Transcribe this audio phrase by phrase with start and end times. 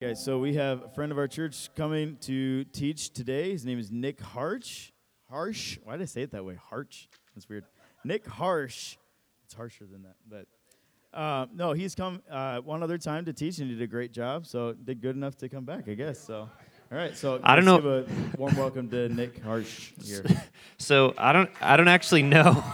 [0.00, 3.50] Guys, so we have a friend of our church coming to teach today.
[3.52, 4.92] His name is Nick Harsh.
[5.28, 5.78] Harsh.
[5.84, 6.54] Why did I say it that way?
[6.54, 7.06] Harsh.
[7.34, 7.64] That's weird.
[8.02, 8.96] Nick Harsh.
[9.44, 10.46] It's harsher than that, but
[11.12, 14.12] uh, no, he's come uh, one other time to teach and he did a great
[14.12, 14.46] job.
[14.46, 16.18] So did good enough to come back, I guess.
[16.18, 16.48] So, all
[16.98, 17.14] right.
[17.16, 20.24] So I don't know- Give a warm welcome to Nick Harsh here.
[20.78, 22.64] So I don't I don't actually know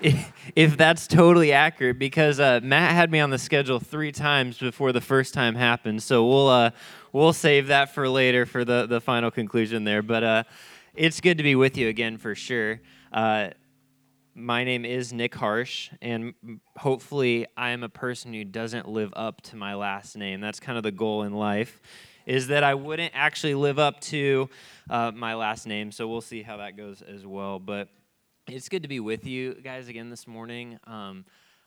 [0.54, 4.92] if, that's totally accurate because uh, Matt had me on the schedule three times before
[4.92, 6.02] the first time happened.
[6.02, 6.70] So we'll uh,
[7.12, 10.02] we'll save that for later for the the final conclusion there.
[10.02, 10.44] But uh,
[10.94, 12.80] it's good to be with you again for sure.
[13.12, 13.50] Uh,
[14.34, 16.32] my name is Nick Harsh, and
[16.76, 20.40] hopefully, I am a person who doesn't live up to my last name.
[20.40, 21.80] That's kind of the goal in life,
[22.24, 24.48] is that I wouldn't actually live up to
[24.88, 25.90] uh, my last name.
[25.90, 27.58] So we'll see how that goes as well.
[27.58, 27.88] But
[28.48, 30.78] it's good to be with you guys again this morning.
[30.86, 31.24] Um,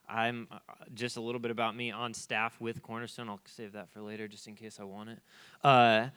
[0.10, 0.58] I'm uh,
[0.94, 3.30] just a little bit about me on staff with Cornerstone.
[3.30, 5.20] I'll save that for later just in case I want it.
[5.64, 6.08] Uh,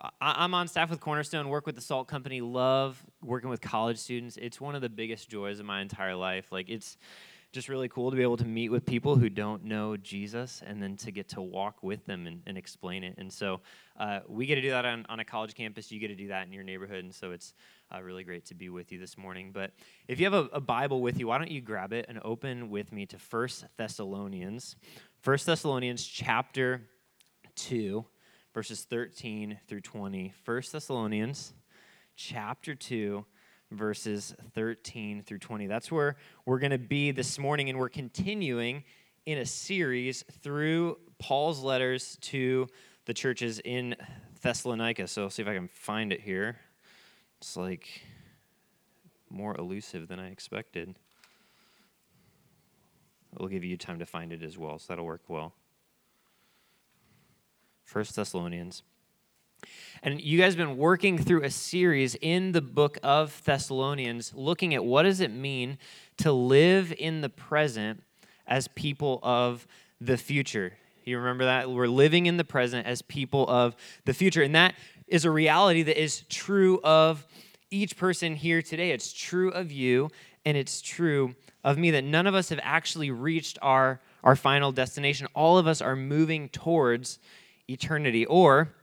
[0.00, 3.98] I- I'm on staff with Cornerstone, work with the Salt Company, love working with college
[3.98, 4.36] students.
[4.40, 6.50] It's one of the biggest joys of my entire life.
[6.52, 6.96] Like, it's
[7.52, 10.82] just really cool to be able to meet with people who don't know Jesus and
[10.82, 13.14] then to get to walk with them and, and explain it.
[13.18, 13.60] And so
[14.00, 15.92] uh, we get to do that on, on a college campus.
[15.92, 17.04] You get to do that in your neighborhood.
[17.04, 17.52] And so it's
[17.94, 19.50] uh, really great to be with you this morning.
[19.52, 19.72] But
[20.08, 22.70] if you have a, a Bible with you, why don't you grab it and open
[22.70, 24.76] with me to First Thessalonians.
[25.20, 26.88] First Thessalonians chapter
[27.56, 28.02] 2,
[28.54, 30.32] verses 13 through 20.
[30.42, 31.52] First Thessalonians
[32.16, 33.26] chapter 2
[33.72, 35.66] verses 13 through 20.
[35.66, 38.84] That's where we're going to be this morning, and we're continuing
[39.26, 42.68] in a series through Paul's letters to
[43.06, 43.96] the churches in
[44.42, 45.06] Thessalonica.
[45.06, 46.56] So, see if I can find it here.
[47.38, 48.02] It's like
[49.30, 50.94] more elusive than I expected.
[53.38, 55.54] We'll give you time to find it as well, so that'll work well.
[57.84, 58.82] First Thessalonians.
[60.02, 64.74] And you guys have been working through a series in the book of Thessalonians looking
[64.74, 65.78] at what does it mean
[66.18, 68.02] to live in the present
[68.46, 69.66] as people of
[70.00, 70.74] the future.
[71.04, 71.70] You remember that?
[71.70, 74.42] We're living in the present as people of the future.
[74.42, 74.74] And that
[75.06, 77.26] is a reality that is true of
[77.70, 78.90] each person here today.
[78.90, 80.10] It's true of you
[80.44, 84.72] and it's true of me that none of us have actually reached our, our final
[84.72, 85.28] destination.
[85.34, 87.18] All of us are moving towards
[87.68, 88.26] eternity.
[88.26, 88.74] Or,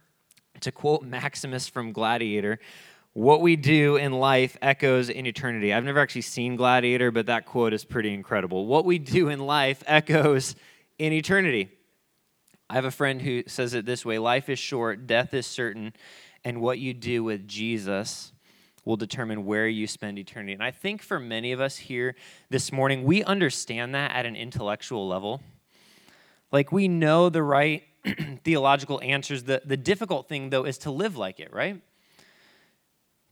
[0.61, 2.59] to quote Maximus from Gladiator,
[3.13, 5.73] what we do in life echoes in eternity.
[5.73, 8.65] I've never actually seen Gladiator, but that quote is pretty incredible.
[8.65, 10.55] What we do in life echoes
[10.97, 11.69] in eternity.
[12.69, 15.93] I have a friend who says it this way life is short, death is certain,
[16.45, 18.31] and what you do with Jesus
[18.85, 20.53] will determine where you spend eternity.
[20.53, 22.15] And I think for many of us here
[22.49, 25.41] this morning, we understand that at an intellectual level.
[26.51, 27.83] Like we know the right
[28.43, 29.43] theological answers.
[29.43, 31.81] The, the difficult thing, though, is to live like it, right?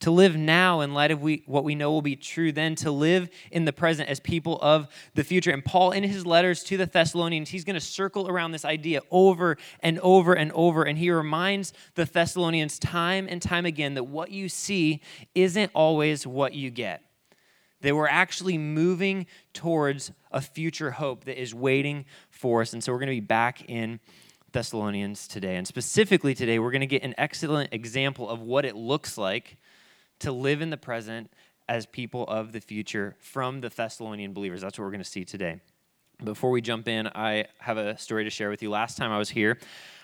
[0.02, 2.92] To live now in light of we, what we know will be true then, to
[2.92, 5.50] live in the present as people of the future.
[5.50, 9.02] And Paul, in his letters to the Thessalonians, he's going to circle around this idea
[9.10, 10.84] over and over and over.
[10.84, 15.02] And he reminds the Thessalonians time and time again that what you see
[15.34, 17.02] isn't always what you get.
[17.82, 22.74] They were actually moving towards a future hope that is waiting for us.
[22.74, 24.00] And so we're going to be back in
[24.58, 25.56] Thessalonians today.
[25.58, 29.58] And specifically today, we're going to get an excellent example of what it looks like
[30.18, 31.32] to live in the present
[31.70, 34.62] as people of the future from the Thessalonian believers.
[34.62, 35.60] That's what we're going to see today.
[36.24, 38.72] Before we jump in, I have a story to share with you.
[38.72, 39.60] Last time I was here,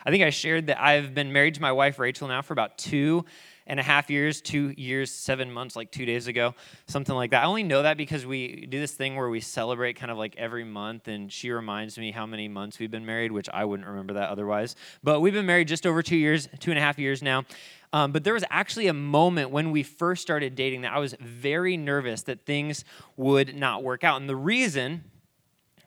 [0.06, 2.78] I think I shared that I've been married to my wife, Rachel, now for about
[2.78, 3.26] two
[3.66, 6.54] and a half years, two years, seven months, like two days ago,
[6.88, 7.44] something like that.
[7.44, 10.36] I only know that because we do this thing where we celebrate kind of like
[10.38, 13.88] every month, and she reminds me how many months we've been married, which I wouldn't
[13.88, 14.76] remember that otherwise.
[15.04, 17.46] But we've been married just over two years, two and a half years now.
[17.94, 21.16] Um, but there was actually a moment when we first started dating that I was
[21.20, 22.84] very nervous that things
[23.18, 24.20] would not work out.
[24.20, 25.04] And the reason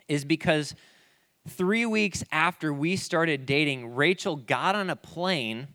[0.07, 0.75] is because
[1.49, 5.67] three weeks after we started dating, Rachel got on a plane,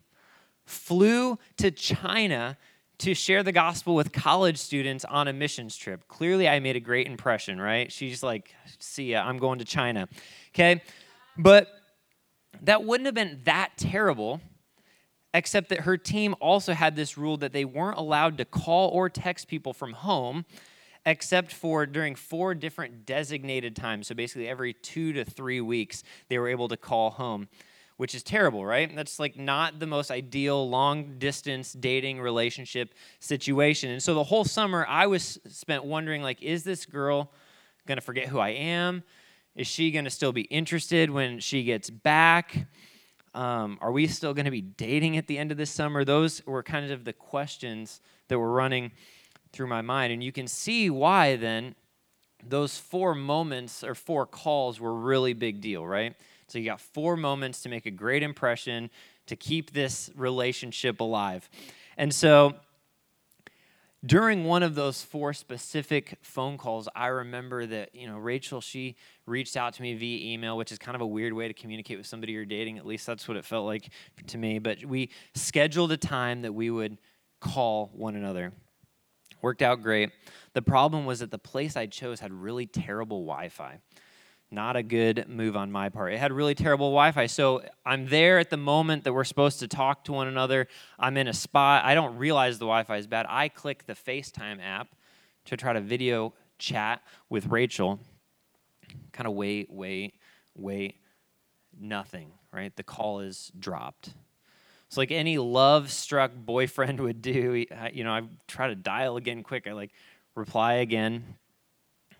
[0.71, 2.57] flew to China
[2.99, 6.07] to share the gospel with college students on a missions trip.
[6.07, 7.91] Clearly, I made a great impression, right?
[7.91, 10.07] She's like, see ya, I'm going to China.
[10.53, 10.81] Okay?
[11.37, 11.67] But
[12.61, 14.39] that wouldn't have been that terrible
[15.33, 19.09] except that her team also had this rule that they weren't allowed to call or
[19.09, 20.45] text people from home
[21.05, 24.07] except for during four different designated times.
[24.07, 27.47] So basically, every two to three weeks, they were able to call home,
[28.01, 28.95] which is terrible, right?
[28.95, 33.91] That's like not the most ideal long distance dating relationship situation.
[33.91, 37.31] And so the whole summer, I was spent wondering, like, is this girl
[37.85, 39.03] gonna forget who I am?
[39.55, 42.65] Is she gonna still be interested when she gets back?
[43.35, 46.03] Um, are we still going to be dating at the end of this summer?
[46.03, 48.93] Those were kind of the questions that were running
[49.53, 50.11] through my mind.
[50.11, 51.75] And you can see why then
[52.43, 56.15] those four moments or four calls were really big deal, right?
[56.51, 58.89] So you got four moments to make a great impression,
[59.27, 61.49] to keep this relationship alive.
[61.97, 62.55] And so
[64.05, 68.95] during one of those four specific phone calls, I remember that, you know, Rachel, she
[69.27, 71.97] reached out to me via email, which is kind of a weird way to communicate
[71.97, 72.79] with somebody you're dating.
[72.79, 73.89] At least that's what it felt like
[74.27, 74.57] to me.
[74.57, 76.97] But we scheduled a time that we would
[77.39, 78.53] call one another.
[79.41, 80.11] Worked out great.
[80.53, 83.79] The problem was that the place I chose had really terrible Wi Fi.
[84.53, 86.11] Not a good move on my part.
[86.11, 87.27] It had really terrible Wi Fi.
[87.27, 90.67] So I'm there at the moment that we're supposed to talk to one another.
[90.99, 91.85] I'm in a spot.
[91.85, 93.25] I don't realize the Wi Fi is bad.
[93.29, 94.89] I click the FaceTime app
[95.45, 98.01] to try to video chat with Rachel.
[99.13, 100.15] Kind of wait, wait,
[100.53, 100.97] wait.
[101.79, 102.75] Nothing, right?
[102.75, 104.13] The call is dropped.
[104.87, 107.65] It's like any love struck boyfriend would do.
[107.93, 109.65] You know, I try to dial again quick.
[109.65, 109.91] I like
[110.35, 111.23] reply again.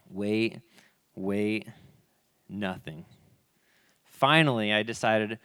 [0.10, 0.60] Wait,
[1.14, 1.68] wait
[2.52, 3.06] nothing.
[4.04, 5.40] Finally, I decided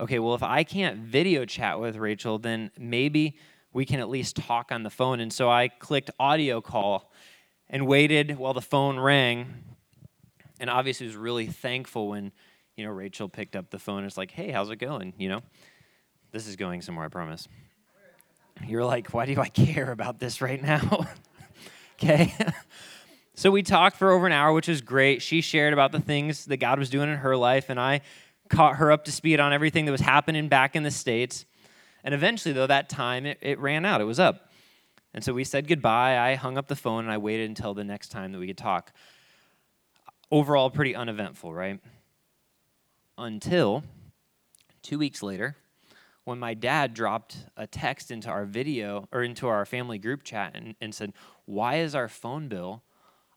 [0.00, 3.36] okay, well, if I can't video chat with Rachel, then maybe
[3.72, 5.20] we can at least talk on the phone.
[5.20, 7.12] And so I clicked audio call
[7.68, 9.46] and waited while the phone rang.
[10.58, 12.32] And obviously was really thankful when,
[12.76, 14.04] you know, Rachel picked up the phone.
[14.04, 15.12] It's like, hey, how's it going?
[15.18, 15.42] You know,
[16.32, 17.46] this is going somewhere, I promise.
[18.66, 21.06] You're like, why do I care about this right now?
[22.02, 22.34] okay.
[23.40, 25.22] So we talked for over an hour, which was great.
[25.22, 28.02] She shared about the things that God was doing in her life, and I
[28.50, 31.46] caught her up to speed on everything that was happening back in the States.
[32.04, 34.50] And eventually, though, that time it, it ran out, it was up.
[35.14, 36.18] And so we said goodbye.
[36.18, 38.58] I hung up the phone and I waited until the next time that we could
[38.58, 38.92] talk.
[40.30, 41.80] Overall, pretty uneventful, right?
[43.16, 43.84] Until
[44.82, 45.56] two weeks later,
[46.24, 50.52] when my dad dropped a text into our video or into our family group chat
[50.54, 51.14] and, and said,
[51.46, 52.82] Why is our phone bill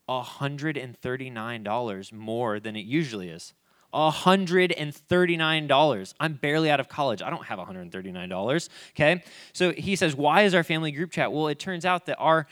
[0.10, 3.54] $139 more than it usually is.
[3.94, 6.14] $139.
[6.20, 7.22] I'm barely out of college.
[7.22, 8.70] I don't have $139.
[8.92, 9.24] Okay?
[9.54, 11.32] So he says, Why is our family group chat?
[11.32, 12.48] Well, it turns out that our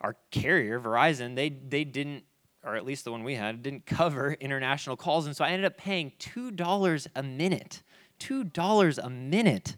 [0.00, 2.24] our carrier, Verizon, they they didn't,
[2.64, 5.26] or at least the one we had, didn't cover international calls.
[5.26, 7.84] And so I ended up paying $2 a minute.
[8.18, 9.76] $2 a minute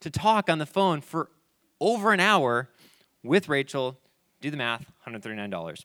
[0.00, 1.30] to talk on the phone for
[1.80, 2.68] over an hour
[3.22, 3.98] with Rachel.
[4.40, 5.84] Do the math, $139.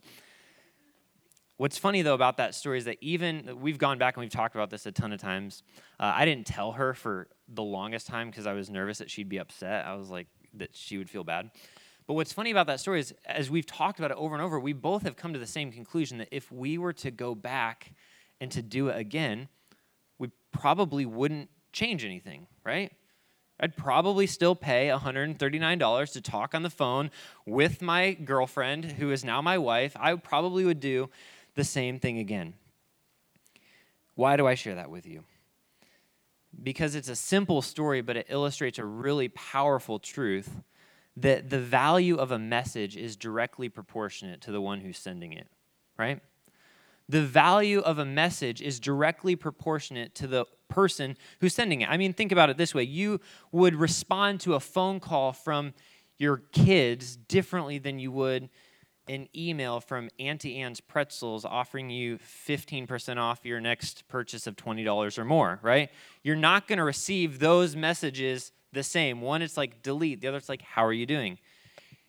[1.62, 4.56] What's funny though about that story is that even we've gone back and we've talked
[4.56, 5.62] about this a ton of times.
[6.00, 9.30] Uh, I didn't tell her for the longest time because I was nervous that she'd
[9.30, 9.86] be upset.
[9.86, 10.26] I was like
[10.56, 11.52] that she would feel bad.
[12.08, 14.60] But what's funny about that story is, as we've talked about it over and over,
[14.60, 17.94] we both have come to the same conclusion that if we were to go back
[18.40, 19.48] and to do it again,
[20.18, 22.92] we probably wouldn't change anything, right?
[23.60, 27.12] I'd probably still pay $139 to talk on the phone
[27.46, 29.96] with my girlfriend, who is now my wife.
[30.00, 31.12] I probably would do
[31.56, 32.54] the same thing again.
[34.16, 35.24] Why do I share that with you?
[36.62, 40.62] Because it's a simple story, but it illustrates a really powerful truth
[41.18, 45.48] that the value of a message is directly proportionate to the one who's sending it,
[45.98, 46.22] right?
[47.10, 51.90] The value of a message is directly proportionate to the person who's sending it.
[51.90, 53.20] I mean, think about it this way you
[53.52, 55.74] would respond to a phone call from
[56.18, 58.50] your kids differently than you would
[59.08, 62.18] an email from Auntie Anne's Pretzels offering you
[62.48, 65.90] 15% off your next purchase of $20 or more, right?
[66.24, 69.22] You're not going to receive those messages the same.
[69.22, 71.40] One, it's like delete, the other, it's like, how are you doing?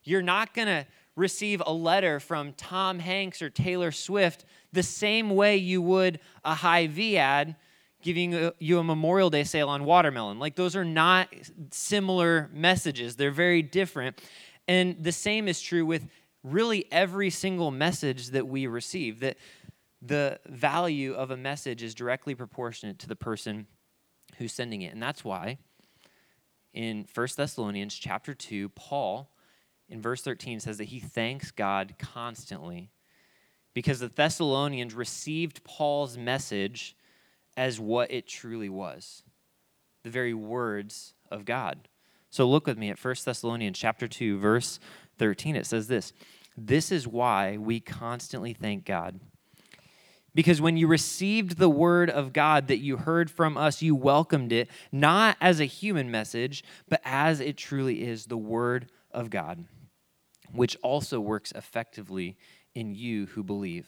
[0.04, 5.30] You're not going to receive a letter from Tom Hanks or Taylor Swift the same
[5.30, 7.56] way you would a Hy-Vee ad
[8.02, 10.38] giving you a Memorial Day sale on watermelon.
[10.38, 11.28] Like, those are not
[11.70, 14.20] similar messages, they're very different.
[14.68, 16.08] And the same is true with
[16.42, 19.36] really every single message that we receive, that
[20.00, 23.66] the value of a message is directly proportionate to the person
[24.36, 24.92] who's sending it.
[24.92, 25.58] And that's why
[26.74, 29.30] in 1 Thessalonians chapter 2, Paul
[29.88, 32.90] in verse 13 says that he thanks God constantly
[33.74, 36.96] because the Thessalonians received Paul's message
[37.56, 39.22] as what it truly was
[40.02, 41.88] the very words of God.
[42.30, 44.80] So look with me at 1 Thessalonians chapter 2 verse
[45.18, 46.12] 13, it says this
[46.56, 49.20] This is why we constantly thank God.
[50.34, 54.50] Because when you received the word of God that you heard from us, you welcomed
[54.50, 59.66] it, not as a human message, but as it truly is the word of God,
[60.50, 62.38] which also works effectively
[62.74, 63.86] in you who believe.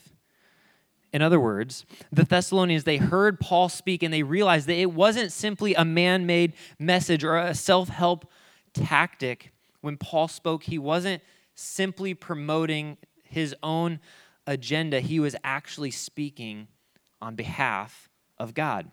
[1.14, 5.33] In other words, the Thessalonians, they heard Paul speak and they realized that it wasn't
[5.33, 8.31] simply a man made message or a self help
[8.75, 9.53] tactic.
[9.85, 11.23] When Paul spoke, he wasn't
[11.55, 14.00] simply promoting his own
[14.47, 16.69] agenda, he was actually speaking
[17.21, 18.91] on behalf of God.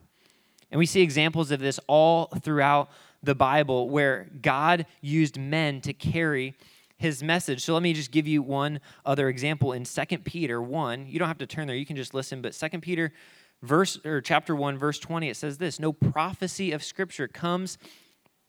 [0.70, 2.90] And we see examples of this all throughout
[3.24, 6.56] the Bible where God used men to carry
[6.98, 7.62] his message.
[7.64, 11.08] So let me just give you one other example in 2 Peter 1.
[11.08, 13.14] You don't have to turn there, you can just listen, but 2 Peter
[13.62, 17.78] verse or chapter 1 verse 20 it says this, no prophecy of scripture comes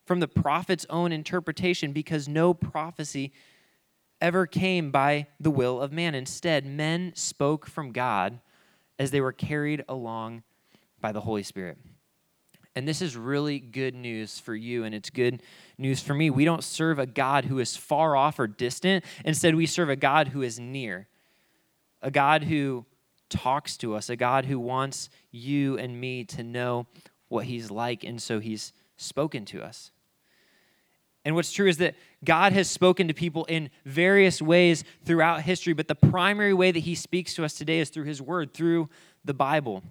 [0.05, 3.33] from the prophet's own interpretation because no prophecy
[4.21, 6.15] ever came by the will of man.
[6.15, 8.41] Instead, men spoke from God
[8.99, 10.43] as they were carried along
[11.01, 11.79] by the Holy Spirit.
[12.75, 15.43] And this is really good news for you, and it's good
[15.77, 16.31] news for me.
[16.31, 19.05] We don't serve a God who is far off or distant.
[19.25, 21.07] Instead, we serve a God who is near,
[22.01, 22.87] a God who
[23.29, 26.87] talks to us, a God who wants you and me to know
[27.29, 29.91] what He's like, and so He's spoken to us.
[31.25, 31.95] And what's true is that
[32.25, 36.81] God has spoken to people in various ways throughout history, but the primary way that
[36.81, 38.89] He speaks to us today is through His Word, through
[39.25, 39.83] the Bible.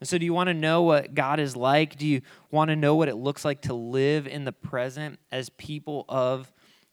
[0.00, 1.96] And so, do you want to know what God is like?
[1.96, 5.48] Do you want to know what it looks like to live in the present as
[5.50, 6.52] people of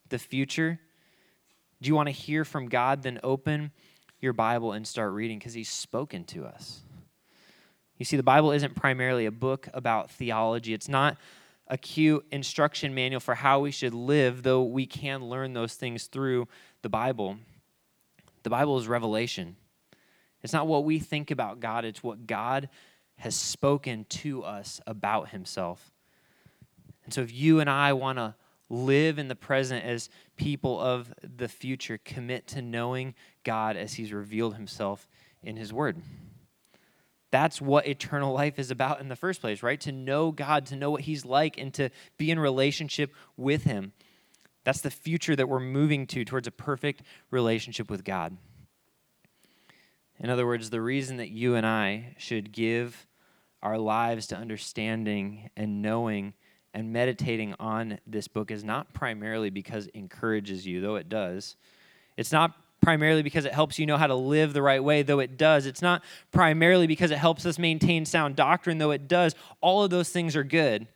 [0.09, 0.79] the future?
[1.81, 3.03] Do you want to hear from God?
[3.03, 3.71] Then open
[4.21, 6.84] your Bible and start reading because He's spoken to us.
[7.97, 11.17] You see, the Bible isn't primarily a book about theology, it's not
[11.67, 16.05] a cute instruction manual for how we should live, though we can learn those things
[16.05, 16.47] through
[16.81, 17.37] the Bible.
[18.43, 19.55] The Bible is revelation.
[20.43, 22.69] It's not what we think about God, it's what God
[23.17, 25.91] has spoken to us about himself.
[27.05, 28.35] And so, if you and I want to
[28.69, 34.11] live in the present as people of the future, commit to knowing God as he's
[34.11, 35.07] revealed himself
[35.41, 35.97] in his word.
[37.35, 39.81] That's what eternal life is about in the first place, right?
[39.81, 43.91] To know God, to know what he's like, and to be in relationship with him.
[44.63, 47.01] That's the future that we're moving to towards a perfect
[47.31, 48.37] relationship with God.
[50.17, 53.05] In other words, the reason that you and I should give
[53.61, 56.35] our lives to understanding and knowing
[56.73, 61.57] and meditating on this book is not primarily because it encourages you, though it does.
[62.15, 65.17] It's not primarily because it helps you know how to live the right way, though
[65.17, 65.65] it does.
[65.65, 69.33] It's not primarily because it helps us maintain sound doctrine, though it does.
[69.59, 70.87] All of those things are good.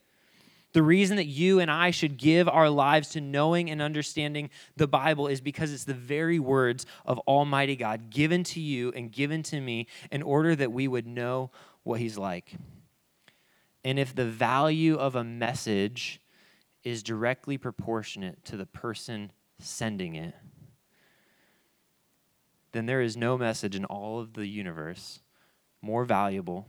[0.74, 4.88] The reason that you and I should give our lives to knowing and understanding the
[4.88, 9.42] Bible is because it's the very words of Almighty God given to you and given
[9.44, 11.50] to me in order that we would know
[11.82, 12.54] what He's like.
[13.84, 16.22] And if the value of a message
[16.84, 20.36] is directly proportionate to the person sending it,
[22.72, 25.22] then there is no message in all of the universe
[25.82, 26.68] more valuable,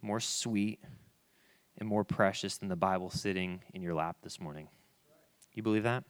[0.00, 0.80] more sweet,
[1.78, 4.68] and more precious than the Bible sitting in your lap this morning.
[5.54, 6.04] You believe that?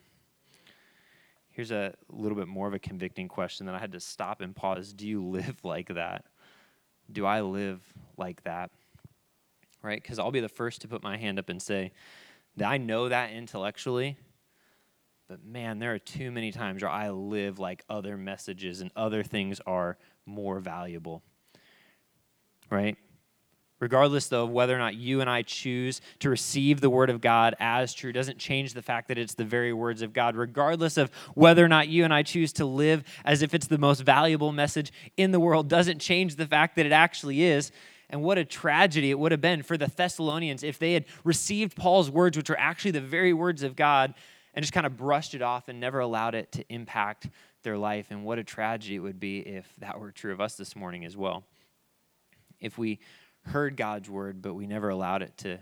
[1.51, 4.55] Here's a little bit more of a convicting question that I had to stop and
[4.55, 4.93] pause.
[4.93, 6.25] Do you live like that?
[7.11, 7.81] Do I live
[8.17, 8.71] like that?
[9.83, 10.01] Right?
[10.01, 11.93] Because I'll be the first to put my hand up and say
[12.57, 14.17] that I know that intellectually,
[15.29, 19.23] but man, there are too many times where I live like other messages and other
[19.23, 21.23] things are more valuable.
[22.71, 22.97] Right?
[23.79, 27.21] Regardless, though, of whether or not you and I choose to receive the Word of
[27.21, 30.35] God as true, doesn't change the fact that it's the very words of God.
[30.35, 33.79] Regardless of whether or not you and I choose to live as if it's the
[33.79, 37.71] most valuable message in the world, doesn't change the fact that it actually is.
[38.11, 41.77] And what a tragedy it would have been for the Thessalonians if they had received
[41.77, 44.15] Paul's words, which were actually the very words of God,
[44.59, 47.29] and just kind of brushed it off and never allowed it to impact
[47.63, 48.09] their life.
[48.11, 51.05] And what a tragedy it would be if that were true of us this morning
[51.05, 51.45] as well.
[52.59, 52.99] If we
[53.43, 55.61] heard God's word, but we never allowed it to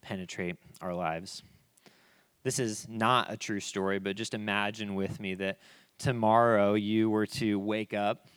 [0.00, 1.42] penetrate our lives.
[2.42, 5.58] This is not a true story, but just imagine with me that
[5.98, 8.28] tomorrow you were to wake up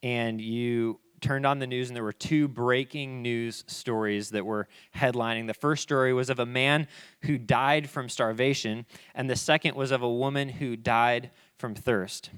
[0.00, 4.68] and you turned on the news and there were two breaking news stories that were
[4.94, 5.46] headlining.
[5.46, 6.86] The first story was of a man
[7.22, 12.30] who died from starvation, and the second was of a woman who died from thirst.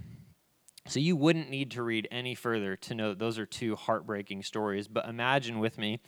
[0.88, 4.42] So you wouldn't need to read any further to know that those are two heartbreaking
[4.44, 4.86] stories.
[4.86, 6.00] But imagine with me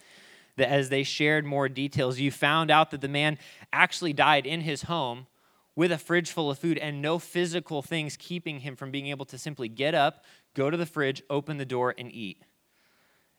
[0.57, 3.39] that as they shared more details, you found out that the man
[3.73, 5.27] actually died in his home
[5.75, 9.25] with a fridge full of food and no physical things keeping him from being able
[9.25, 12.43] to simply get up, go to the fridge, open the door, and eat.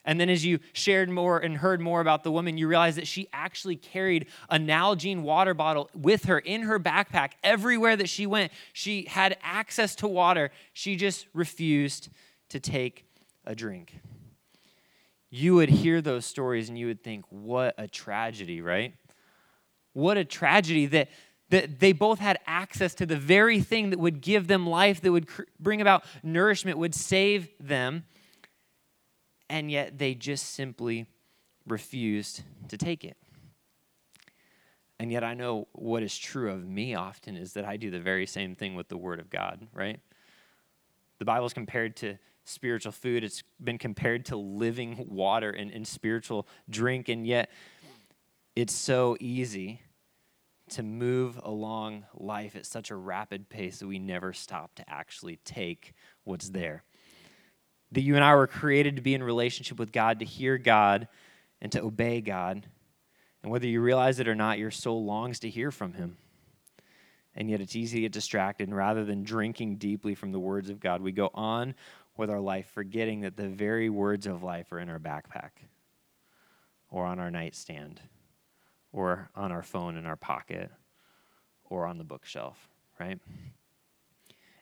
[0.06, 3.08] And then as you shared more and heard more about the woman, you realized that
[3.08, 8.25] she actually carried a Nalgene water bottle with her in her backpack everywhere that she
[8.25, 8.51] went.
[8.74, 10.51] She had access to water.
[10.74, 12.10] She just refused
[12.50, 13.06] to take
[13.46, 14.00] a drink.
[15.29, 18.94] You would hear those stories and you would think, what a tragedy, right?
[19.94, 21.10] What a tragedy that,
[21.50, 25.12] that they both had access to the very thing that would give them life, that
[25.12, 28.06] would cr- bring about nourishment, would save them,
[29.50, 31.08] and yet they just simply
[31.68, 33.18] refused to take it.
[35.00, 38.00] And yet I know what is true of me often is that I do the
[38.00, 40.00] very same thing with the Word of God, right?
[41.20, 45.88] The Bible is compared to spiritual food, it's been compared to living water and, and
[45.88, 47.50] spiritual drink, and yet
[48.56, 49.82] it's so easy
[50.70, 55.38] to move along life at such a rapid pace that we never stop to actually
[55.38, 56.84] take what's there.
[57.91, 61.08] That you and I were created to be in relationship with God, to hear God,
[61.62, 62.67] and to obey God.
[63.41, 66.17] And whether you realize it or not, your soul longs to hear from Him.
[67.36, 68.67] And yet it's easy to get distracted.
[68.67, 71.74] And rather than drinking deeply from the words of God, we go on
[72.17, 75.51] with our life, forgetting that the very words of life are in our backpack
[76.91, 78.01] or on our nightstand
[78.91, 80.69] or on our phone in our pocket
[81.69, 82.67] or on the bookshelf,
[83.00, 83.19] right?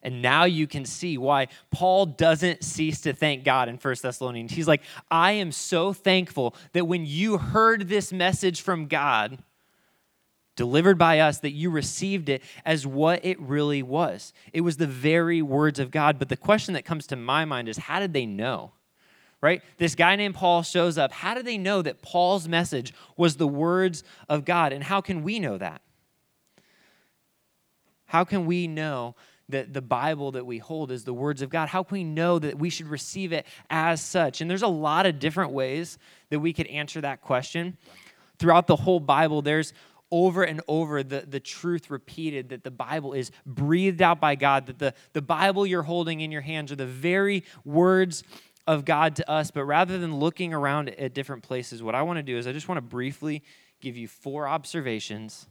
[0.03, 4.51] And now you can see why Paul doesn't cease to thank God in 1 Thessalonians.
[4.51, 9.39] He's like, I am so thankful that when you heard this message from God,
[10.57, 14.33] delivered by us, that you received it as what it really was.
[14.51, 16.19] It was the very words of God.
[16.19, 18.73] But the question that comes to my mind is how did they know?
[19.39, 19.61] Right?
[19.77, 21.11] This guy named Paul shows up.
[21.11, 24.73] How did they know that Paul's message was the words of God?
[24.73, 25.81] And how can we know that?
[28.07, 29.15] How can we know
[29.49, 31.69] that the Bible that we hold is the words of God?
[31.69, 34.41] How can we know that we should receive it as such?
[34.41, 35.97] And there's a lot of different ways
[36.29, 37.77] that we could answer that question.
[38.39, 39.73] Throughout the whole Bible, there's
[40.11, 44.67] over and over the, the truth repeated that the Bible is breathed out by God,
[44.67, 48.23] that the, the Bible you're holding in your hands are the very words
[48.65, 49.51] of God to us.
[49.51, 52.53] But rather than looking around at different places, what I want to do is I
[52.53, 53.43] just want to briefly
[53.81, 55.47] give you four observations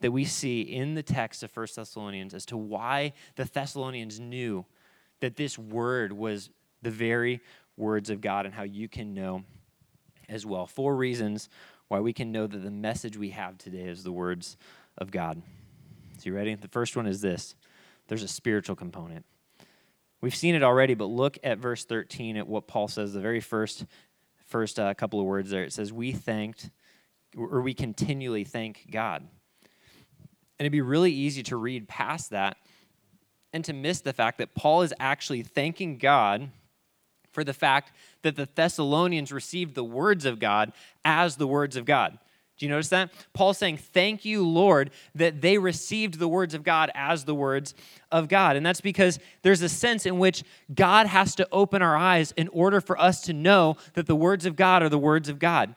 [0.00, 4.64] that we see in the text of First Thessalonians as to why the Thessalonians knew
[5.20, 6.50] that this word was
[6.82, 7.40] the very
[7.76, 9.44] words of God and how you can know
[10.28, 10.66] as well.
[10.66, 11.48] Four reasons
[11.88, 14.56] why we can know that the message we have today is the words
[14.98, 15.40] of God.
[16.18, 16.54] So, you ready?
[16.54, 17.54] The first one is this
[18.08, 19.24] there's a spiritual component.
[20.20, 23.40] We've seen it already, but look at verse 13 at what Paul says, the very
[23.40, 23.84] first,
[24.46, 25.64] first uh, couple of words there.
[25.64, 26.70] It says, We thanked,
[27.36, 29.26] or we continually thank God.
[30.58, 32.56] And it'd be really easy to read past that
[33.52, 36.50] and to miss the fact that Paul is actually thanking God
[37.32, 40.72] for the fact that the Thessalonians received the words of God
[41.04, 42.18] as the words of God.
[42.56, 43.10] Do you notice that?
[43.32, 47.74] Paul's saying, Thank you, Lord, that they received the words of God as the words
[48.12, 48.54] of God.
[48.54, 52.46] And that's because there's a sense in which God has to open our eyes in
[52.48, 55.74] order for us to know that the words of God are the words of God.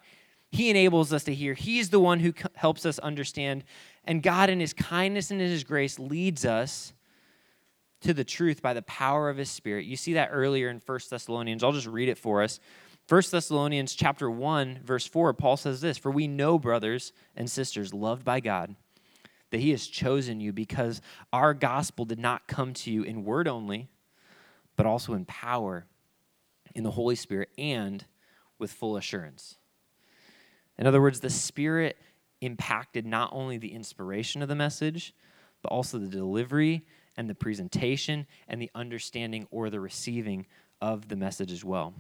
[0.52, 3.64] He enables us to hear, He's the one who helps us understand
[4.08, 6.94] and God, in His kindness and in His grace, leads us
[8.02, 9.86] to the truth by the power of His Spirit.
[9.86, 11.64] You see that earlier in 1 Thessalonians.
[11.64, 12.60] I'll just read it for us.
[13.10, 17.94] 1 Thessalonians chapter 1 verse 4 Paul says this for we know brothers and sisters
[17.94, 18.76] loved by God
[19.50, 23.48] that he has chosen you because our gospel did not come to you in word
[23.48, 23.88] only
[24.76, 25.86] but also in power
[26.76, 28.06] in the Holy Spirit and
[28.60, 29.58] with full assurance.
[30.78, 31.96] In other words the spirit
[32.42, 35.14] impacted not only the inspiration of the message,
[35.62, 36.84] but also the delivery
[37.16, 40.46] and the presentation and the understanding or the receiving
[40.82, 41.94] of the message as well.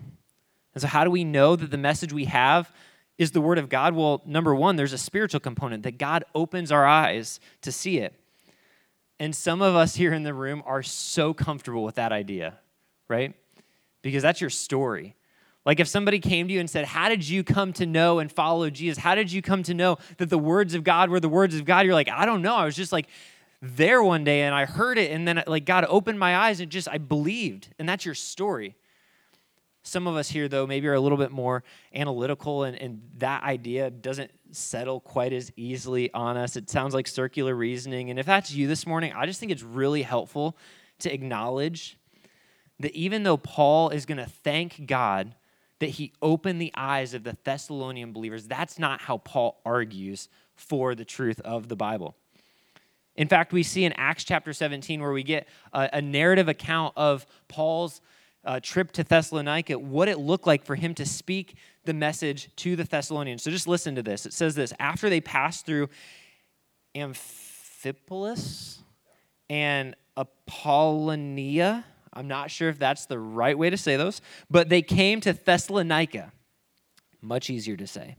[0.73, 2.71] And so, how do we know that the message we have
[3.17, 3.95] is the Word of God?
[3.95, 8.13] Well, number one, there's a spiritual component that God opens our eyes to see it.
[9.19, 12.59] And some of us here in the room are so comfortable with that idea,
[13.07, 13.33] right?
[14.03, 15.15] Because that's your story.
[15.67, 18.31] Like if somebody came to you and said, How did you come to know and
[18.31, 18.97] follow Jesus?
[18.97, 21.65] How did you come to know that the words of God were the words of
[21.65, 21.85] God?
[21.85, 22.55] You're like, I don't know.
[22.55, 23.07] I was just like
[23.61, 26.71] there one day and I heard it and then like God opened my eyes and
[26.71, 27.67] just I believed.
[27.77, 28.75] And that's your story.
[29.83, 31.63] Some of us here, though, maybe are a little bit more
[31.95, 36.57] analytical, and, and that idea doesn't settle quite as easily on us.
[36.57, 38.09] It sounds like circular reasoning.
[38.09, 40.57] And if that's you this morning, I just think it's really helpful
[40.99, 41.97] to acknowledge
[42.81, 45.35] that even though Paul is going to thank God
[45.79, 48.47] that he opened the eyes of the Thessalonian believers.
[48.47, 52.15] That's not how Paul argues for the truth of the Bible.
[53.15, 56.93] In fact, we see in Acts chapter 17 where we get a, a narrative account
[56.95, 58.01] of Paul's
[58.45, 62.75] uh, trip to Thessalonica, what it looked like for him to speak the message to
[62.75, 63.43] the Thessalonians.
[63.43, 64.25] So just listen to this.
[64.25, 65.89] It says this After they passed through
[66.95, 68.77] Amphipolis
[69.49, 71.85] and Apollonia,
[72.17, 75.33] I'm not sure if that's the right way to say those, but they came to
[75.33, 76.31] Thessalonica.
[77.21, 78.15] Much easier to say.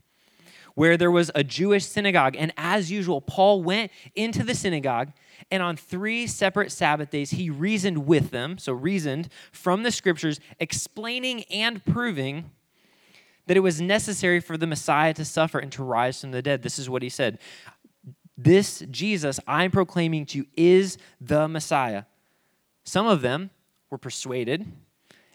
[0.77, 2.37] Where there was a Jewish synagogue.
[2.39, 5.11] And as usual, Paul went into the synagogue,
[5.51, 8.57] and on three separate Sabbath days, he reasoned with them.
[8.57, 12.53] So, reasoned from the scriptures, explaining and proving
[13.47, 16.63] that it was necessary for the Messiah to suffer and to rise from the dead.
[16.63, 17.41] This is what he said
[18.37, 22.05] This Jesus I'm proclaiming to you is the Messiah.
[22.85, 23.51] Some of them
[23.91, 24.67] were persuaded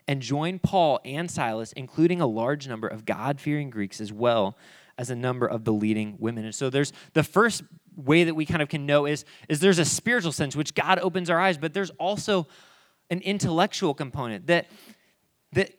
[0.07, 4.57] and joined Paul and Silas, including a large number of God fearing Greeks as well
[4.97, 6.45] as a number of the leading women.
[6.45, 7.63] And so there's the first
[7.95, 10.99] way that we kind of can know is, is there's a spiritual sense, which God
[10.99, 12.47] opens our eyes, but there's also
[13.09, 14.67] an intellectual component that,
[15.53, 15.71] that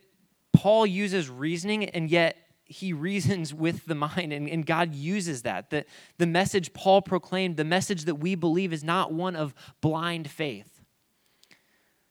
[0.52, 5.68] Paul uses reasoning and yet he reasons with the mind and, and god uses that
[5.68, 10.30] that the message paul proclaimed the message that we believe is not one of blind
[10.30, 10.73] faith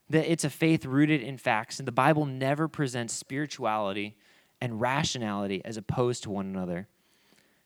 [0.09, 4.15] that it's a faith rooted in facts, and the Bible never presents spirituality
[4.61, 6.87] and rationality as opposed to one another.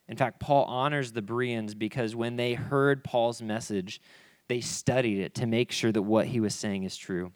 [0.08, 4.02] In fact, Paul honors the Bereans because when they heard Paul's message,
[4.48, 7.32] they studied it to make sure that what he was saying is true.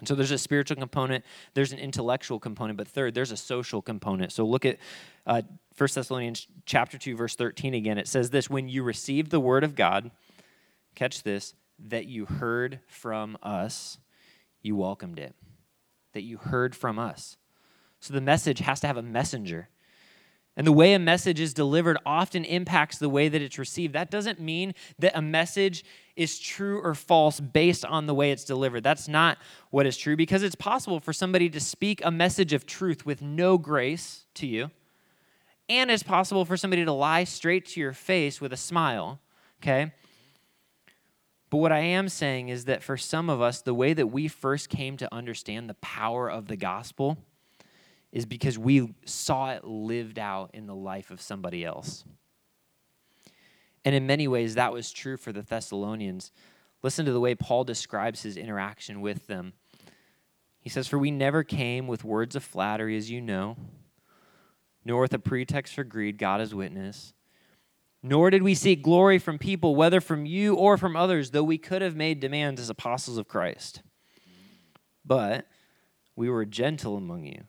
[0.00, 3.80] And so there's a spiritual component, there's an intellectual component, but third, there's a social
[3.80, 4.32] component.
[4.32, 4.78] So look at
[5.24, 5.42] uh,
[5.78, 7.96] 1 Thessalonians chapter 2, verse 13 again.
[7.96, 10.10] It says this When you received the word of God,
[10.96, 13.98] catch this, that you heard from us,
[14.64, 15.34] you welcomed it,
[16.12, 17.36] that you heard from us.
[18.00, 19.68] So the message has to have a messenger.
[20.56, 23.92] And the way a message is delivered often impacts the way that it's received.
[23.92, 28.44] That doesn't mean that a message is true or false based on the way it's
[28.44, 28.84] delivered.
[28.84, 29.38] That's not
[29.70, 33.20] what is true because it's possible for somebody to speak a message of truth with
[33.20, 34.70] no grace to you.
[35.68, 39.20] And it's possible for somebody to lie straight to your face with a smile,
[39.60, 39.92] okay?
[41.54, 44.26] But what I am saying is that for some of us, the way that we
[44.26, 47.16] first came to understand the power of the gospel
[48.10, 52.04] is because we saw it lived out in the life of somebody else.
[53.84, 56.32] And in many ways, that was true for the Thessalonians.
[56.82, 59.52] Listen to the way Paul describes his interaction with them.
[60.58, 63.56] He says, For we never came with words of flattery, as you know,
[64.84, 67.14] nor with a pretext for greed, God is witness
[68.06, 71.56] nor did we seek glory from people, whether from you or from others, though we
[71.56, 73.80] could have made demands as apostles of Christ.
[75.06, 75.46] But
[76.14, 77.44] we were gentle among you,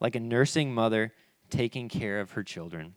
[0.00, 1.12] like a nursing mother
[1.50, 2.94] taking care of her children.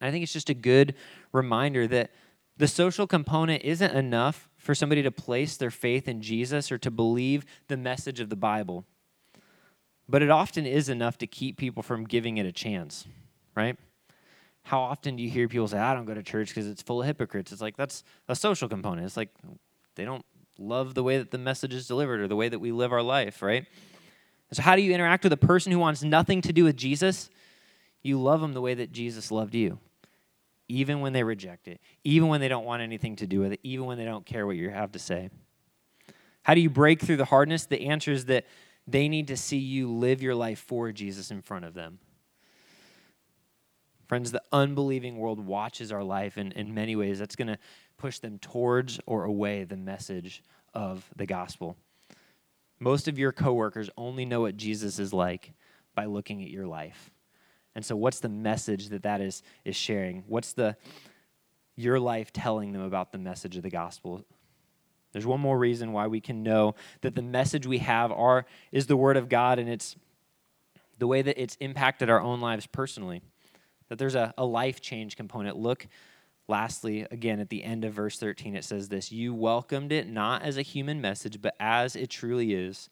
[0.00, 0.96] I think it's just a good
[1.32, 2.10] reminder that
[2.56, 6.90] the social component isn't enough for somebody to place their faith in Jesus or to
[6.90, 8.84] believe the message of the Bible.
[10.08, 13.06] But it often is enough to keep people from giving it a chance,
[13.54, 13.76] right?
[14.64, 17.00] How often do you hear people say, I don't go to church because it's full
[17.00, 17.52] of hypocrites?
[17.52, 19.06] It's like that's a social component.
[19.06, 19.28] It's like
[19.94, 20.24] they don't
[20.58, 23.02] love the way that the message is delivered or the way that we live our
[23.02, 23.66] life, right?
[24.52, 27.28] So, how do you interact with a person who wants nothing to do with Jesus?
[28.02, 29.78] You love them the way that Jesus loved you,
[30.68, 33.60] even when they reject it, even when they don't want anything to do with it,
[33.62, 35.30] even when they don't care what you have to say.
[36.42, 37.66] How do you break through the hardness?
[37.66, 38.46] The answer is that
[38.86, 41.98] they need to see you live your life for Jesus in front of them.
[44.06, 47.58] Friends, the unbelieving world watches our life, and in many ways, that's going to
[47.96, 50.42] push them towards or away the message
[50.74, 51.76] of the gospel.
[52.78, 55.52] Most of your coworkers only know what Jesus is like
[55.94, 57.10] by looking at your life.
[57.74, 60.24] And so, what's the message that that is, is sharing?
[60.26, 60.76] What's the
[61.76, 64.24] your life telling them about the message of the gospel?
[65.12, 68.86] There's one more reason why we can know that the message we have are, is
[68.86, 69.96] the word of God, and it's
[70.98, 73.22] the way that it's impacted our own lives personally
[73.88, 75.56] that there's a, a life change component.
[75.56, 75.86] Look,
[76.48, 80.42] lastly, again, at the end of verse 13, it says this You welcomed it not
[80.42, 82.88] as a human message, but as it truly is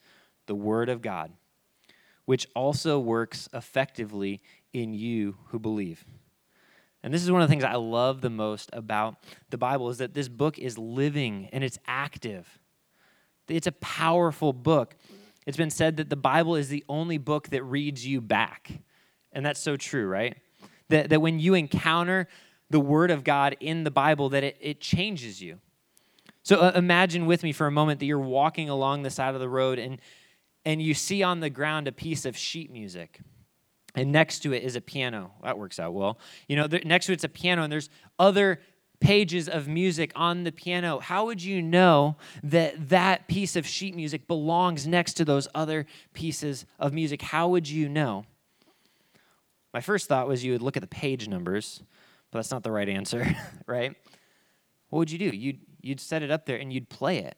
[0.46, 1.32] the Word of God,
[2.24, 4.40] which also works effectively
[4.72, 6.04] in you who believe.
[7.02, 9.16] And this is one of the things I love the most about
[9.50, 12.60] the Bible is that this book is living and it's active.
[13.48, 14.94] It's a powerful book.
[15.44, 18.70] It's been said that the Bible is the only book that reads you back.
[19.32, 20.36] And that's so true, right?
[20.92, 22.28] That, that when you encounter
[22.68, 25.58] the Word of God in the Bible, that it, it changes you.
[26.42, 29.40] So uh, imagine with me for a moment that you're walking along the side of
[29.40, 30.00] the road and,
[30.66, 33.20] and you see on the ground a piece of sheet music.
[33.94, 35.32] And next to it is a piano.
[35.42, 36.18] That works out well.
[36.46, 38.60] You know, there, next to it's a piano, and there's other
[39.00, 40.98] pages of music on the piano.
[40.98, 45.86] How would you know that that piece of sheet music belongs next to those other
[46.12, 47.22] pieces of music?
[47.22, 48.26] How would you know?
[49.72, 51.82] My first thought was you would look at the page numbers,
[52.30, 53.94] but that's not the right answer, right?
[54.90, 55.36] What would you do?
[55.36, 57.36] You'd, you'd set it up there and you'd play it.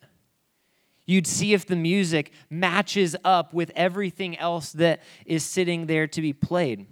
[1.06, 6.22] You'd see if the music matches up with everything else that is sitting there to
[6.22, 6.86] be played.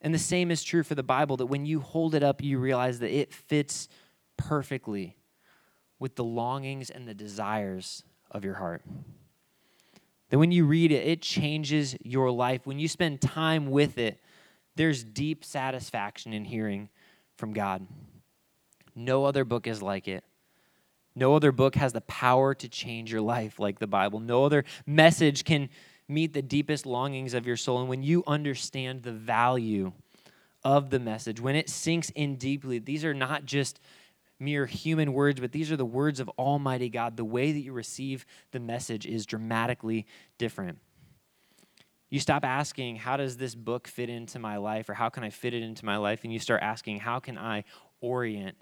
[0.00, 2.58] And the same is true for the Bible that when you hold it up, you
[2.58, 3.88] realize that it fits
[4.36, 5.16] perfectly
[5.98, 8.82] with the longings and the desires of your heart.
[10.30, 12.66] That when you read it, it changes your life.
[12.66, 14.20] When you spend time with it,
[14.74, 16.88] there's deep satisfaction in hearing
[17.36, 17.86] from God.
[18.94, 20.24] No other book is like it.
[21.14, 24.20] No other book has the power to change your life like the Bible.
[24.20, 25.70] No other message can
[26.08, 27.80] meet the deepest longings of your soul.
[27.80, 29.92] And when you understand the value
[30.62, 33.80] of the message, when it sinks in deeply, these are not just
[34.38, 37.16] mere human words, but these are the words of Almighty God.
[37.16, 40.06] The way that you receive the message is dramatically
[40.38, 40.78] different.
[42.10, 44.88] You stop asking, How does this book fit into my life?
[44.88, 46.20] or How can I fit it into my life?
[46.22, 47.64] And you start asking, How can I
[48.00, 48.56] orient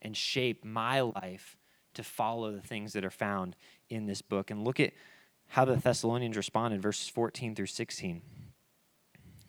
[0.00, 1.56] and shape my life
[1.94, 3.54] to follow the things that are found
[3.88, 4.50] in this book?
[4.50, 4.92] And look at
[5.48, 8.22] how the Thessalonians responded, verses 14 through 16.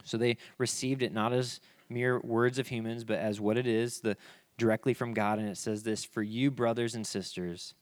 [0.04, 4.02] So they received it not as mere words of humans, but as what it is,
[4.02, 4.18] the
[4.58, 7.74] directly from God, and it says this For you, brothers and sisters,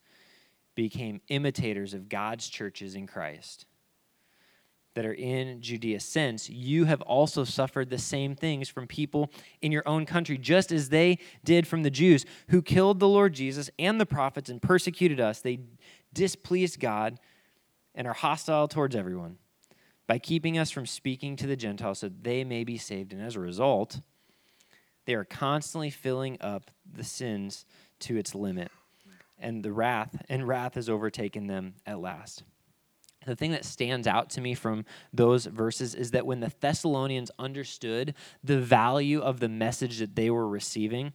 [0.76, 3.66] became imitators of God's churches in Christ
[4.94, 9.32] that are in Judea, since you have also suffered the same things from people
[9.62, 13.34] in your own country, just as they did from the Jews who killed the Lord
[13.34, 15.40] Jesus and the prophets and persecuted us.
[15.40, 15.60] They
[16.14, 17.20] displeased God
[17.96, 19.38] and are hostile towards everyone
[20.08, 23.14] by keeping us from speaking to the Gentiles so they may be saved.
[23.14, 24.02] And as a result,
[25.12, 27.66] they are constantly filling up the sins
[28.00, 28.72] to its limit.
[29.38, 32.44] And the wrath, and wrath has overtaken them at last.
[33.26, 37.30] The thing that stands out to me from those verses is that when the Thessalonians
[37.38, 41.12] understood the value of the message that they were receiving,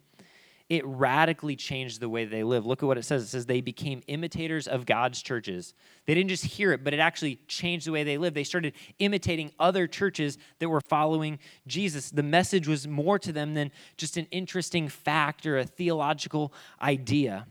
[0.69, 2.67] it radically changed the way they live.
[2.67, 3.23] Look at what it says.
[3.23, 5.75] It says they became imitators of God's churches.
[6.07, 8.37] They didn't just hear it, but it actually changed the way they lived.
[8.37, 12.11] They started imitating other churches that were following Jesus.
[12.11, 16.53] The message was more to them than just an interesting fact or a theological
[16.83, 17.47] idea,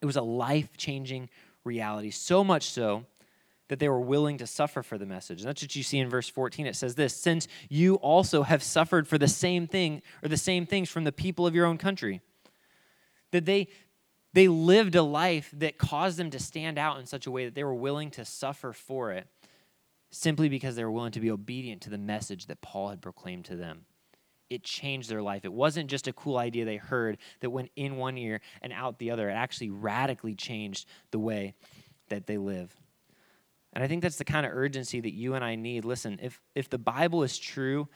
[0.00, 1.28] it was a life changing
[1.64, 2.10] reality.
[2.10, 3.04] So much so
[3.68, 5.40] that they were willing to suffer for the message.
[5.40, 6.66] And that's what you see in verse 14.
[6.66, 10.66] It says this Since you also have suffered for the same thing or the same
[10.66, 12.20] things from the people of your own country.
[13.30, 13.68] That they
[14.34, 17.54] they lived a life that caused them to stand out in such a way that
[17.54, 19.28] they were willing to suffer for it
[20.10, 23.44] simply because they were willing to be obedient to the message that Paul had proclaimed
[23.46, 23.86] to them.
[24.50, 25.44] It changed their life.
[25.44, 28.98] It wasn't just a cool idea they heard that went in one ear and out
[28.98, 29.30] the other.
[29.30, 31.54] It actually radically changed the way
[32.08, 32.74] that they live.
[33.74, 35.84] And I think that's the kind of urgency that you and I need.
[35.84, 37.88] Listen, if, if the Bible is true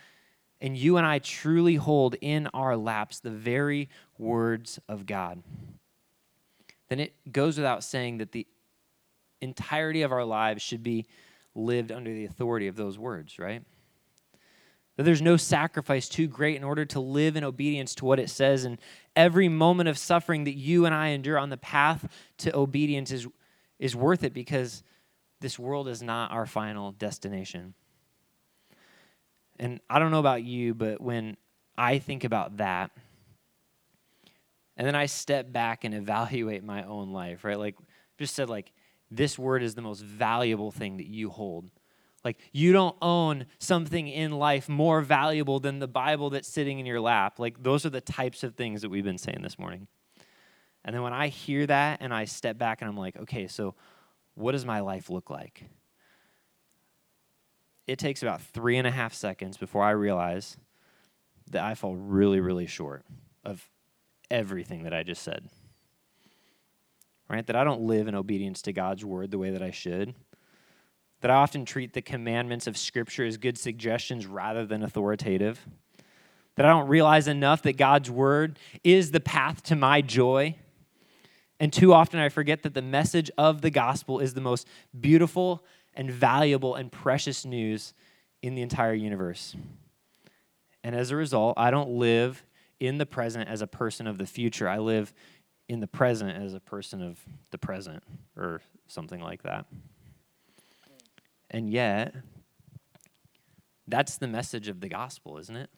[0.60, 3.88] and you and I truly hold in our laps the very
[4.18, 5.40] words of God,
[6.88, 8.46] then it goes without saying that the
[9.40, 11.06] entirety of our lives should be
[11.54, 13.62] lived under the authority of those words, right?
[14.96, 18.30] That there's no sacrifice too great in order to live in obedience to what it
[18.30, 18.64] says.
[18.64, 18.78] And
[19.14, 23.28] every moment of suffering that you and I endure on the path to obedience is,
[23.78, 24.82] is worth it because
[25.40, 27.74] this world is not our final destination.
[29.58, 31.36] And I don't know about you, but when
[31.76, 32.90] I think about that,
[34.76, 37.58] and then I step back and evaluate my own life, right?
[37.58, 37.76] Like,
[38.18, 38.72] just said, like,
[39.10, 41.70] this word is the most valuable thing that you hold.
[42.24, 46.86] Like, you don't own something in life more valuable than the Bible that's sitting in
[46.86, 47.38] your lap.
[47.38, 49.88] Like, those are the types of things that we've been saying this morning.
[50.84, 53.74] And then when I hear that and I step back and I'm like, okay, so
[54.38, 55.64] what does my life look like?
[57.86, 60.56] It takes about three and a half seconds before I realize
[61.50, 63.04] that I fall really, really short
[63.44, 63.68] of
[64.30, 65.48] everything that I just said.
[67.28, 67.46] Right?
[67.46, 70.14] That I don't live in obedience to God's word the way that I should.
[71.20, 75.66] That I often treat the commandments of Scripture as good suggestions rather than authoritative.
[76.54, 80.56] That I don't realize enough that God's word is the path to my joy
[81.60, 84.66] and too often I forget that the message of the gospel is the most
[84.98, 87.94] beautiful and valuable and precious news
[88.42, 89.56] in the entire universe.
[90.84, 92.44] And as a result, I don't live
[92.78, 94.68] in the present as a person of the future.
[94.68, 95.12] I live
[95.68, 97.18] in the present as a person of
[97.50, 98.02] the present
[98.36, 99.66] or something like that.
[101.50, 102.14] And yet,
[103.86, 105.70] that's the message of the gospel, isn't it?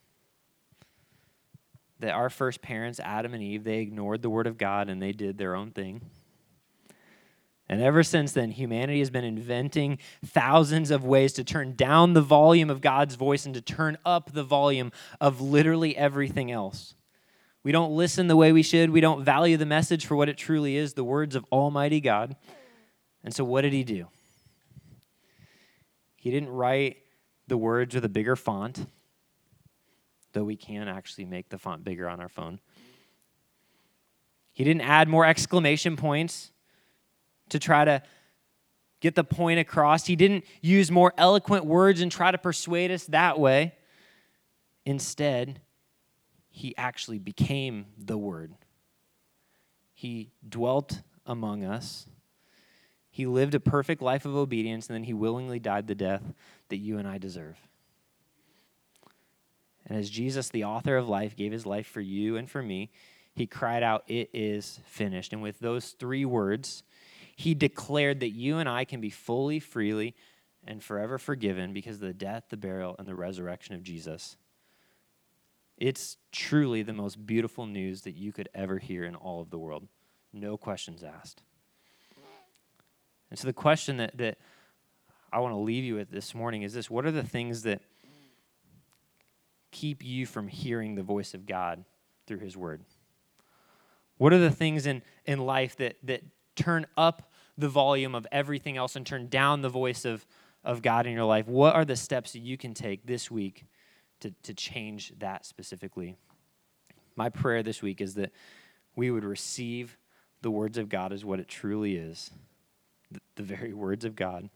[2.00, 5.12] That our first parents, Adam and Eve, they ignored the word of God and they
[5.12, 6.00] did their own thing.
[7.68, 12.20] And ever since then, humanity has been inventing thousands of ways to turn down the
[12.20, 16.94] volume of God's voice and to turn up the volume of literally everything else.
[17.62, 18.90] We don't listen the way we should.
[18.90, 22.34] We don't value the message for what it truly is the words of Almighty God.
[23.22, 24.08] And so, what did he do?
[26.16, 26.96] He didn't write
[27.46, 28.86] the words with a bigger font,
[30.32, 32.60] though we can actually make the font bigger on our phone.
[34.52, 36.50] He didn't add more exclamation points
[37.50, 38.02] to try to
[39.00, 40.06] get the point across.
[40.06, 43.74] He didn't use more eloquent words and try to persuade us that way.
[44.84, 45.60] Instead,
[46.50, 48.54] he actually became the Word.
[49.94, 52.06] He dwelt among us.
[53.10, 56.22] He lived a perfect life of obedience, and then he willingly died the death
[56.68, 57.56] that you and I deserve.
[59.90, 62.90] And as Jesus, the author of life, gave his life for you and for me,
[63.34, 65.32] he cried out, It is finished.
[65.32, 66.84] And with those three words,
[67.34, 70.14] he declared that you and I can be fully, freely,
[70.64, 74.36] and forever forgiven because of the death, the burial, and the resurrection of Jesus.
[75.76, 79.58] It's truly the most beautiful news that you could ever hear in all of the
[79.58, 79.88] world.
[80.32, 81.42] No questions asked.
[83.28, 84.38] And so, the question that, that
[85.32, 87.82] I want to leave you with this morning is this What are the things that
[89.70, 91.84] keep you from hearing the voice of God
[92.26, 92.82] through His Word?
[94.18, 96.22] What are the things in, in life that, that
[96.54, 100.26] turn up the volume of everything else and turn down the voice of,
[100.62, 101.46] of God in your life?
[101.46, 103.64] What are the steps that you can take this week
[104.20, 106.16] to, to change that specifically?
[107.16, 108.32] My prayer this week is that
[108.94, 109.96] we would receive
[110.42, 112.30] the words of God as what it truly is
[113.10, 114.48] the, the very words of God.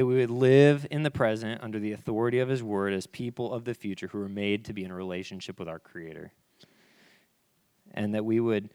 [0.00, 3.52] That we would live in the present under the authority of His Word as people
[3.52, 6.32] of the future who are made to be in a relationship with our Creator.
[7.90, 8.70] And that we would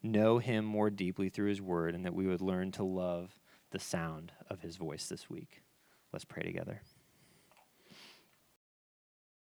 [0.00, 3.36] know Him more deeply through His Word and that we would learn to love
[3.72, 5.64] the sound of His voice this week.
[6.12, 6.82] Let's pray together.